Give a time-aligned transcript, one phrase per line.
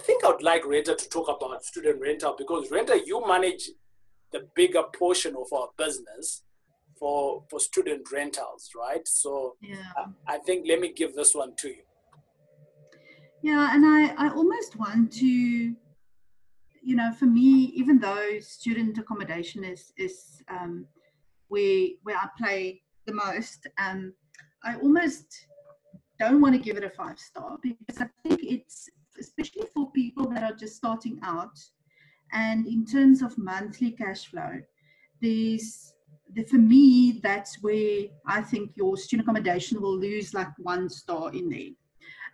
[0.00, 3.70] think I would like Renta to talk about student rental because Renta, you manage
[4.32, 6.42] the bigger portion of our business
[6.98, 9.06] for for student rentals, right?
[9.06, 9.76] So yeah.
[10.28, 11.82] I, I think let me give this one to you.
[13.42, 19.64] Yeah, and I, I almost want to, you know, for me, even though student accommodation
[19.64, 20.86] is is um,
[21.48, 24.12] where where I play the most, um,
[24.62, 25.46] I almost
[26.18, 28.90] don't want to give it a five star because I think it's
[29.20, 31.58] especially for people that are just starting out,
[32.32, 34.60] and in terms of monthly cash flow,
[35.20, 35.94] there's
[36.34, 41.32] the, for me that's where I think your student accommodation will lose like one star
[41.32, 41.70] in there.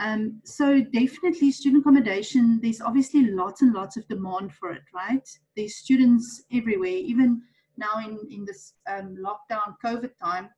[0.00, 5.28] Um, so definitely student accommodation, there's obviously lots and lots of demand for it, right?
[5.56, 7.42] There's students everywhere, even
[7.76, 10.48] now in, in this um, lockdown COVID time,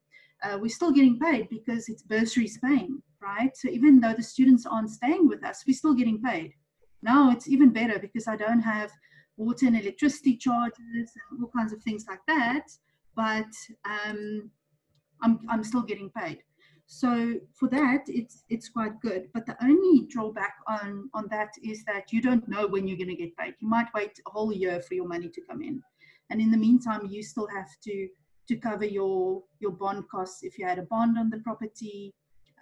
[0.45, 3.57] uh, we're still getting paid because it's bursaries paying, right?
[3.57, 6.53] So even though the students aren't staying with us, we're still getting paid.
[7.03, 8.91] Now it's even better because I don't have
[9.37, 10.79] water and electricity charges
[11.31, 12.67] and all kinds of things like that,
[13.17, 13.51] but
[13.85, 14.51] um,
[15.23, 16.39] I'm, I'm still getting paid.
[16.87, 19.29] So for that, it's it's quite good.
[19.33, 23.09] But the only drawback on on that is that you don't know when you're going
[23.09, 23.55] to get paid.
[23.59, 25.83] You might wait a whole year for your money to come in,
[26.29, 28.09] and in the meantime, you still have to
[28.49, 32.15] to cover your your bond costs if you had a bond on the property,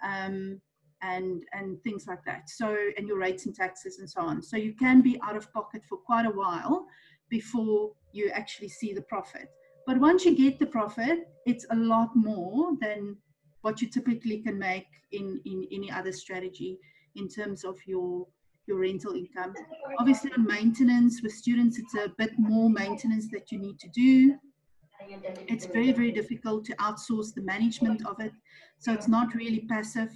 [0.03, 0.61] um,
[1.01, 2.49] and and things like that.
[2.49, 4.41] So and your rates and taxes and so on.
[4.41, 6.85] So you can be out of pocket for quite a while
[7.29, 9.49] before you actually see the profit.
[9.85, 13.17] But once you get the profit, it's a lot more than
[13.61, 16.77] what you typically can make in, in any other strategy
[17.15, 18.27] in terms of your
[18.65, 19.53] your rental income.
[19.99, 24.37] Obviously on maintenance with students, it's a bit more maintenance that you need to do.
[25.47, 28.33] It's very, very difficult to outsource the management of it.
[28.79, 30.09] So it's not really passive.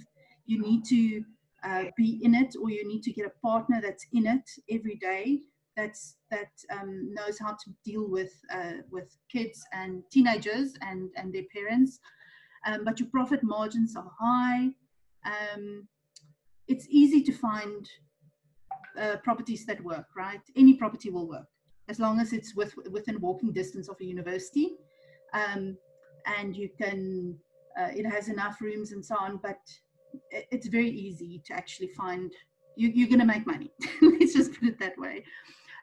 [0.46, 1.24] You need to
[1.64, 4.96] uh, be in it or you need to get a partner that's in it every
[4.96, 5.40] day
[5.76, 11.32] that's that um, knows how to deal with uh, with kids and teenagers and and
[11.32, 12.00] their parents
[12.66, 14.68] um, but your profit margins are high.
[15.24, 15.88] Um,
[16.66, 17.88] it's easy to find
[18.98, 20.40] uh, properties that work, right?
[20.56, 21.46] Any property will work
[21.88, 24.76] as long as it's with, within walking distance of a university.
[25.32, 25.76] Um,
[26.26, 27.36] and you can,
[27.78, 29.60] uh, it has enough rooms and so on, but
[30.30, 32.32] it's very easy to actually find,
[32.76, 33.70] you, are going to make money.
[34.02, 35.24] Let's just put it that way.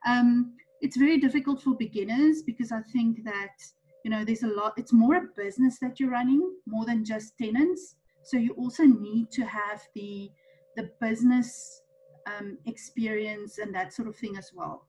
[0.06, 3.58] Um, it's very difficult for beginners because I think that
[4.04, 7.36] you know there's a lot it's more a business that you're running more than just
[7.40, 10.30] tenants so you also need to have the
[10.76, 11.82] the business
[12.28, 14.88] um, experience and that sort of thing as well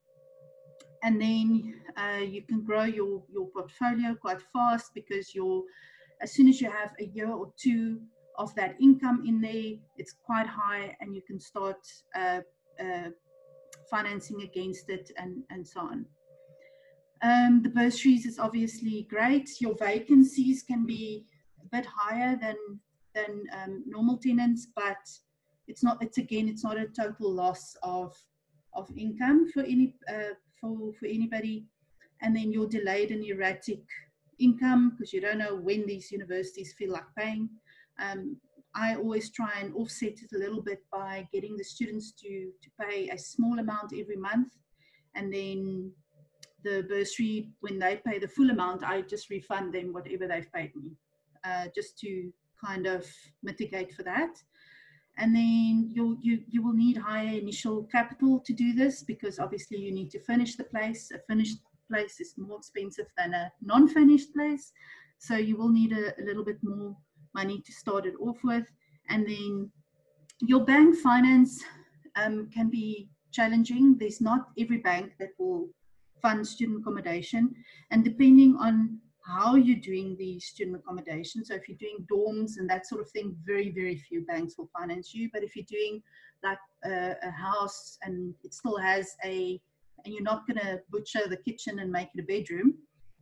[1.02, 5.62] and then uh, you can grow your your portfolio quite fast because you're
[6.20, 8.00] as soon as you have a year or two
[8.38, 11.78] of that income in there it's quite high and you can start
[12.14, 12.40] uh,
[12.80, 13.08] uh,
[13.90, 16.06] financing against it and and so on
[17.22, 19.60] um, the bursaries is obviously great.
[19.60, 21.24] Your vacancies can be
[21.62, 22.56] a bit higher than
[23.14, 24.98] than um, normal tenants, but
[25.66, 26.02] it's not.
[26.02, 28.14] It's again, it's not a total loss of
[28.74, 31.66] of income for any uh, for for anybody.
[32.22, 33.82] And then your delayed and erratic
[34.38, 37.48] income because you don't know when these universities feel like paying.
[38.00, 38.36] Um,
[38.74, 42.70] I always try and offset it a little bit by getting the students to to
[42.80, 44.52] pay a small amount every month,
[45.14, 45.92] and then
[46.66, 50.74] the bursary, when they pay the full amount, I just refund them whatever they've paid
[50.74, 50.96] me,
[51.44, 53.06] uh, just to kind of
[53.42, 54.36] mitigate for that.
[55.18, 59.78] And then you you you will need higher initial capital to do this because obviously
[59.78, 61.10] you need to furnish the place.
[61.14, 61.58] A finished
[61.90, 64.72] place is more expensive than a non-furnished place,
[65.18, 66.96] so you will need a, a little bit more
[67.34, 68.66] money to start it off with.
[69.08, 69.70] And then
[70.40, 71.62] your bank finance
[72.16, 73.96] um, can be challenging.
[73.98, 75.68] There's not every bank that will
[76.20, 77.54] fund student accommodation.
[77.90, 82.70] And depending on how you're doing the student accommodation, so if you're doing dorms and
[82.70, 85.28] that sort of thing, very, very few banks will finance you.
[85.32, 86.02] But if you're doing
[86.44, 89.60] like a, a house and it still has a,
[90.04, 92.74] and you're not going to butcher the kitchen and make it a bedroom,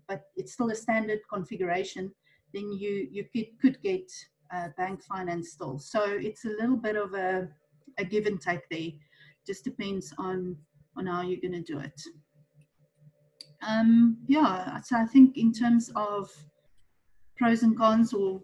[0.07, 2.13] but it's still a standard configuration,
[2.53, 4.11] then you, you could, could get
[4.55, 5.79] uh, bank finance still.
[5.79, 7.49] So it's a little bit of a,
[7.99, 8.91] a give and take there.
[9.47, 10.57] Just depends on,
[10.97, 11.99] on how you're going to do it
[13.67, 16.31] um, yeah, so I think in terms of
[17.37, 18.41] pros and cons or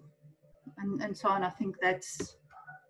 [0.78, 2.36] and, and so on, I think that's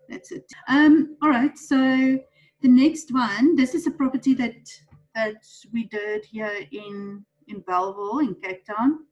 [0.09, 0.45] that's it.
[0.67, 4.69] Um, all right, so the next one, this is a property that
[5.15, 5.43] that
[5.73, 9.05] we did here in in Bellville in Cape Town,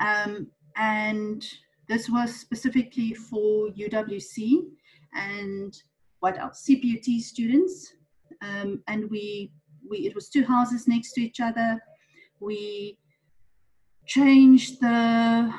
[0.00, 1.46] um, and
[1.88, 4.62] this was specifically for UWC,
[5.14, 5.76] and
[6.20, 6.64] what else?
[6.68, 7.94] CPUT students,
[8.42, 9.52] um, and we
[9.90, 11.82] we it was two houses next to each other.
[12.38, 12.98] We
[14.06, 15.52] changed the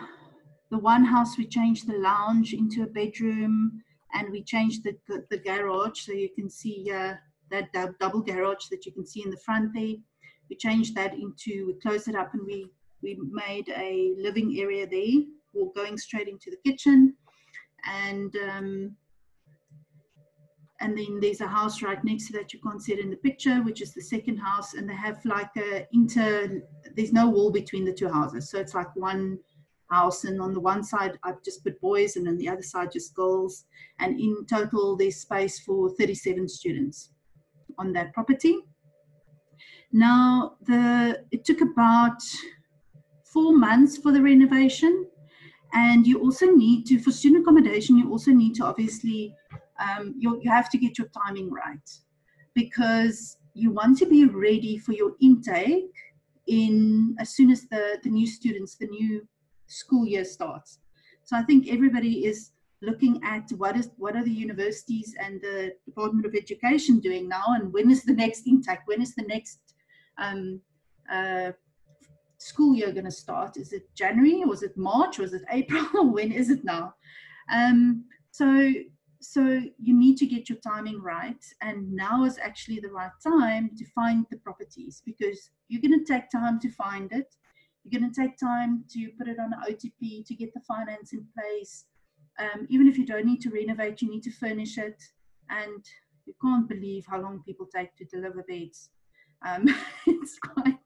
[0.71, 1.37] the one house.
[1.37, 3.83] We changed the lounge into a bedroom,
[4.13, 4.95] and we changed the
[5.29, 5.99] the garage.
[6.05, 7.15] So you can see uh,
[7.51, 9.95] that double garage that you can see in the front there.
[10.49, 12.67] We changed that into we closed it up and we
[13.03, 15.23] we made a living area there,
[15.53, 17.15] or going straight into the kitchen,
[17.85, 18.95] and um,
[20.81, 23.15] and then there's a house right next to that you can't see it in the
[23.17, 26.61] picture which is the second house and they have like a inter
[26.95, 28.49] there's no wall between the two houses.
[28.49, 29.37] So it's like one
[29.89, 32.91] house and on the one side i've just put boys and on the other side
[32.91, 33.65] just girls.
[33.99, 37.11] And in total there's space for 37 students
[37.77, 38.57] on that property.
[39.91, 42.21] Now the it took about
[43.23, 45.07] four months for the renovation.
[45.73, 49.33] And you also need to for student accommodation you also need to obviously
[49.81, 51.89] um, you, you have to get your timing right
[52.53, 55.93] because you want to be ready for your intake
[56.47, 59.27] in as soon as the, the new students, the new
[59.67, 60.79] school year starts.
[61.23, 62.51] So I think everybody is
[62.81, 67.43] looking at what is what are the universities and the Department of Education doing now,
[67.47, 68.79] and when is the next intake?
[68.85, 69.59] When is the next
[70.17, 70.59] um,
[71.11, 71.51] uh,
[72.37, 73.57] school year going to start?
[73.57, 74.43] Is it January?
[74.45, 75.19] Was it March?
[75.19, 76.11] Was it April?
[76.11, 76.95] when is it now?
[77.51, 78.73] Um, so
[79.21, 83.69] so you need to get your timing right and now is actually the right time
[83.77, 87.35] to find the properties because you're going to take time to find it.
[87.83, 91.25] You're going to take time to put it on otp to get the finance in
[91.37, 91.85] place.
[92.39, 95.01] Um, even if you don't need to renovate you need to furnish it
[95.49, 95.85] and
[96.25, 98.89] you can't believe how long people take to deliver beds.
[99.45, 99.65] Um,
[100.07, 100.77] it's quite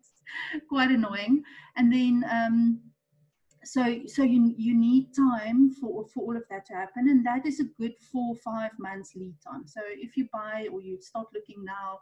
[0.70, 1.44] quite annoying.
[1.78, 2.82] And then um,
[3.66, 7.46] so so you you need time for for all of that to happen and that
[7.46, 9.68] is a good four five months lead time.
[9.68, 12.00] So if you buy or you start looking now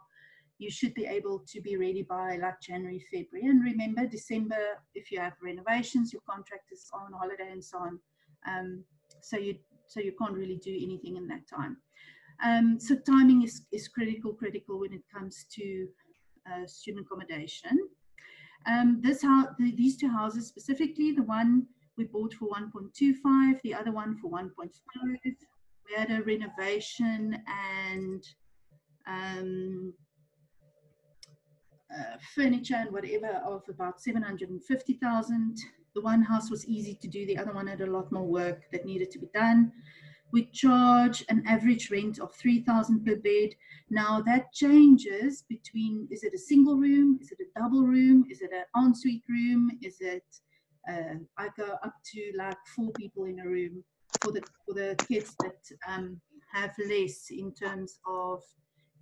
[0.58, 3.48] you should be able to be ready by like january february.
[3.48, 4.62] And remember december
[4.94, 7.98] if you have renovations your contractors are on holiday and so on
[8.46, 8.84] um,
[9.20, 9.56] so you
[9.86, 11.76] so you can't really do anything in that time.
[12.44, 15.88] Um, so timing is, is critical critical when it comes to
[16.50, 17.88] uh, student accommodation
[18.66, 21.66] um, this house, the, these two houses specifically, the one
[21.96, 24.70] we bought for 1.25, the other one for 1.5.
[25.24, 28.24] We had a renovation and
[29.06, 29.92] um,
[31.94, 35.56] uh, furniture and whatever of about 750,000.
[35.94, 38.62] The one house was easy to do, the other one had a lot more work
[38.72, 39.72] that needed to be done
[40.34, 43.50] we charge an average rent of 3000 per bed.
[43.88, 47.18] Now that changes between is it a single room?
[47.22, 48.26] Is it a double room?
[48.28, 49.70] Is it an ensuite room?
[49.80, 50.24] Is it
[50.86, 53.82] uh, i go up to like four people in a room
[54.20, 56.20] for the for the kids that um,
[56.52, 58.42] have less in terms of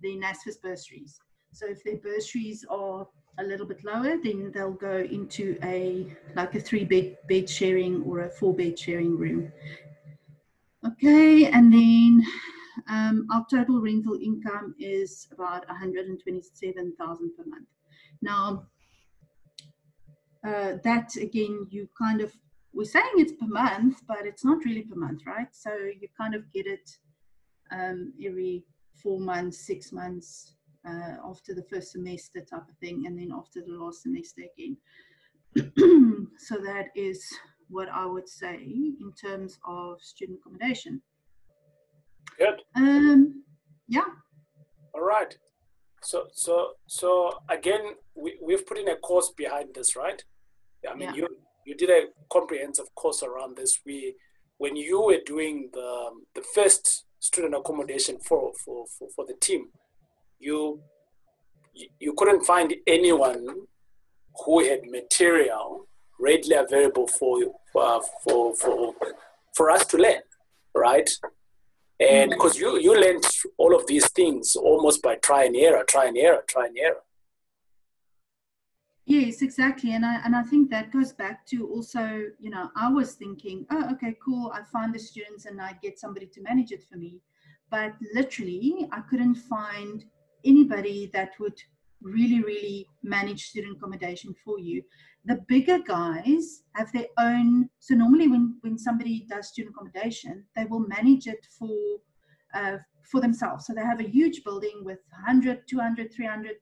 [0.01, 1.19] the NSFAS bursaries.
[1.51, 3.07] So if their bursaries are
[3.39, 8.03] a little bit lower, then they'll go into a like a three bed bed sharing
[8.03, 9.51] or a four bed sharing room.
[10.85, 12.23] Okay, and then
[12.89, 17.67] um, our total rental income is about 127,000 per month.
[18.21, 18.65] Now,
[20.45, 22.33] uh, that again, you kind of,
[22.73, 25.47] we're saying it's per month, but it's not really per month, right?
[25.53, 26.89] So you kind of get it
[27.71, 28.65] um, every
[29.01, 33.61] four months, six months uh, after the first semester type of thing, and then after
[33.61, 34.77] the last semester again.
[36.37, 37.23] so that is
[37.73, 41.01] what I would say in terms of student accommodation.
[42.37, 42.61] Good.
[42.75, 43.43] Um,
[43.87, 44.09] yeah.
[44.93, 45.35] All right.
[46.01, 47.81] So, so, so again,
[48.15, 50.23] we, we've put in a course behind this, right?
[50.89, 51.15] I mean, yeah.
[51.15, 51.27] you
[51.65, 53.79] you did a comprehensive course around this.
[53.85, 54.15] We,
[54.57, 59.67] when you were doing the the first student accommodation for for for, for the team,
[60.39, 60.81] you
[61.99, 63.47] you couldn't find anyone
[64.45, 65.87] who had material
[66.19, 67.39] readily available for
[67.75, 68.95] uh, for for
[69.53, 70.21] for us to learn,
[70.75, 71.09] right?
[71.99, 72.77] And because mm-hmm.
[72.77, 73.25] you you learned
[73.57, 77.03] all of these things almost by try and error, try and error, try and error.
[79.05, 82.89] Yes, exactly, and I and I think that goes back to also, you know, I
[82.89, 84.51] was thinking, oh, okay, cool.
[84.53, 87.21] I find the students and I get somebody to manage it for me,
[87.69, 90.05] but literally, I couldn't find
[90.45, 91.59] anybody that would
[92.01, 94.83] really, really manage student accommodation for you
[95.25, 100.65] the bigger guys have their own so normally when when somebody does student accommodation they
[100.65, 101.99] will manage it for
[102.53, 103.65] uh, for themselves.
[103.65, 106.55] So they have a huge building with 100 200 300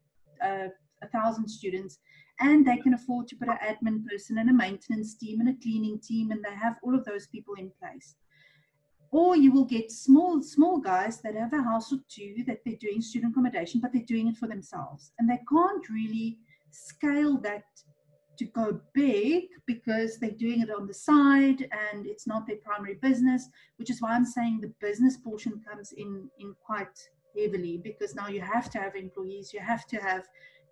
[0.44, 0.68] uh,
[1.00, 2.00] 1000 students
[2.39, 5.62] and they can afford to put an admin person and a maintenance team and a
[5.62, 8.15] cleaning team and they have all of those people in place.
[9.12, 12.75] Or you will get small small guys that have a house or two that they're
[12.75, 15.12] doing student accommodation but they're doing it for themselves.
[15.20, 16.39] And they can't really
[16.72, 17.63] scale that
[18.42, 22.96] to go big because they're doing it on the side and it's not their primary
[22.96, 26.98] business which is why i'm saying the business portion comes in in quite
[27.38, 30.24] heavily because now you have to have employees you have to have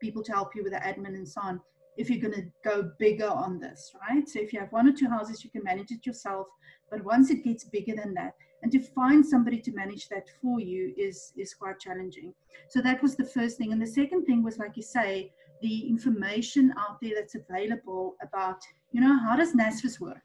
[0.01, 1.61] people to help you with the admin and so on
[1.97, 4.27] if you're going to go bigger on this right?
[4.27, 6.47] So if you have one or two houses you can manage it yourself
[6.89, 10.59] but once it gets bigger than that, and to find somebody to manage that for
[10.59, 12.33] you is is quite challenging.
[12.69, 13.71] So that was the first thing.
[13.71, 18.61] And the second thing was, like you say, the information out there that's available about,
[18.91, 20.21] you know, how does NSFAS work?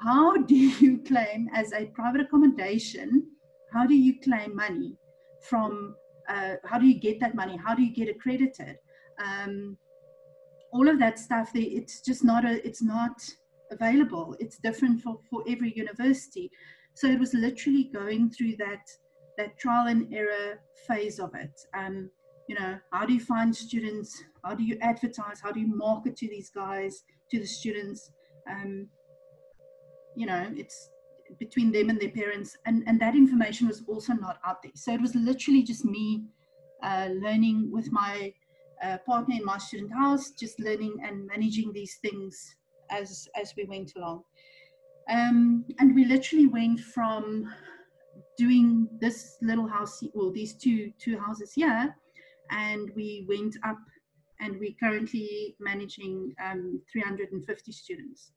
[0.00, 3.26] How do you claim as a private accommodation?
[3.72, 4.96] How do you claim money
[5.40, 5.94] from?
[6.28, 7.56] Uh, how do you get that money?
[7.56, 8.76] How do you get accredited?
[9.24, 9.76] Um,
[10.72, 11.50] all of that stuff.
[11.54, 12.64] It's just not a.
[12.66, 13.22] It's not
[13.70, 14.36] available.
[14.38, 16.50] It's different for, for every university.
[16.96, 18.88] So it was literally going through that
[19.36, 21.60] that trial and error phase of it.
[21.74, 22.08] Um,
[22.48, 24.24] you know, how do you find students?
[24.42, 25.38] How do you advertise?
[25.42, 28.10] How do you market to these guys, to the students?
[28.50, 28.88] Um,
[30.16, 30.88] you know, it's
[31.38, 34.72] between them and their parents, and and that information was also not out there.
[34.74, 36.24] So it was literally just me
[36.82, 38.32] uh, learning with my
[38.82, 42.56] uh, partner in my student house, just learning and managing these things
[42.90, 44.22] as as we went along.
[45.08, 47.52] Um, and we literally went from
[48.36, 51.94] doing this little house, well, these two two houses here,
[52.50, 53.78] and we went up,
[54.40, 58.32] and we're currently managing um, 350 students.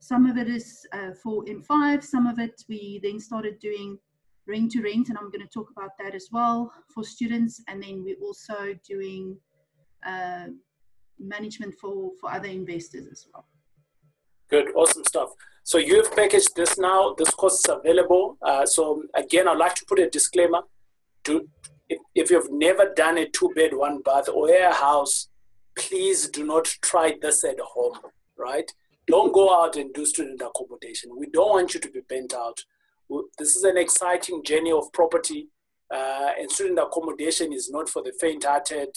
[0.00, 3.98] Some of it is uh, for M5, some of it we then started doing
[4.46, 7.62] rent to rent, and I'm going to talk about that as well for students.
[7.68, 9.36] And then we're also doing
[10.04, 10.46] uh,
[11.18, 13.46] management for, for other investors as well.
[14.52, 15.30] Good, awesome stuff.
[15.64, 17.14] So you've packaged this now.
[17.16, 18.36] This course is available.
[18.42, 20.60] Uh, so again, I'd like to put a disclaimer.
[21.24, 21.48] To
[21.88, 25.28] if, if you've never done a two-bed, one-bath or a house,
[25.74, 27.98] please do not try this at home.
[28.36, 28.70] Right?
[29.06, 31.16] Don't go out and do student accommodation.
[31.16, 32.60] We don't want you to be bent out.
[33.38, 35.48] This is an exciting journey of property,
[35.90, 38.90] uh, and student accommodation is not for the faint-hearted.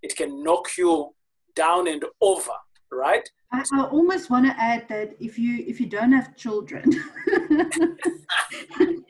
[0.00, 1.14] It can knock you
[1.54, 2.52] down and over
[2.92, 3.28] right?
[3.52, 6.90] I, I almost want to add that if you if you don't have children,
[8.80, 9.04] you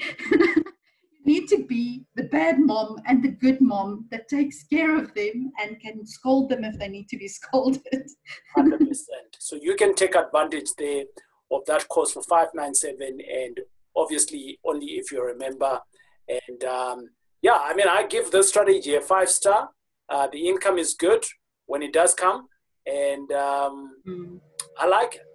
[1.24, 5.52] need to be the bad mom and the good mom that takes care of them
[5.60, 8.10] and can scold them if they need to be scolded.
[8.54, 9.36] Hundred percent.
[9.38, 11.04] So you can take advantage there
[11.50, 13.60] of that course for five nine seven, and
[13.94, 15.80] obviously only if you're a member.
[16.28, 17.10] And um,
[17.42, 19.70] yeah, I mean, I give this strategy a five star.
[20.08, 21.24] Uh, the income is good
[21.66, 22.48] when it does come
[22.86, 24.40] and um, mm.
[24.78, 25.31] I like it.